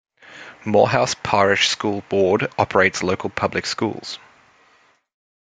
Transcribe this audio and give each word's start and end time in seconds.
Morehouse 0.65 1.13
Parish 1.13 1.67
School 1.69 2.01
Board 2.09 2.51
operates 2.57 3.03
local 3.03 3.29
public 3.29 3.67
schools. 3.67 4.17